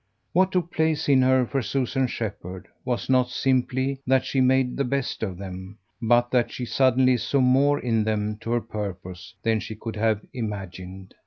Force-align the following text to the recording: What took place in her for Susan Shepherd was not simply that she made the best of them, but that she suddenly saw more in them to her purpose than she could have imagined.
What 0.33 0.51
took 0.51 0.71
place 0.71 1.07
in 1.07 1.21
her 1.21 1.45
for 1.45 1.61
Susan 1.61 2.07
Shepherd 2.07 2.67
was 2.83 3.07
not 3.07 3.29
simply 3.29 3.99
that 4.07 4.25
she 4.25 4.41
made 4.41 4.75
the 4.75 4.83
best 4.83 5.21
of 5.21 5.37
them, 5.37 5.77
but 6.01 6.31
that 6.31 6.51
she 6.51 6.65
suddenly 6.65 7.17
saw 7.17 7.39
more 7.39 7.79
in 7.79 8.03
them 8.03 8.37
to 8.37 8.49
her 8.49 8.61
purpose 8.61 9.35
than 9.43 9.59
she 9.59 9.75
could 9.75 9.97
have 9.97 10.21
imagined. 10.33 11.13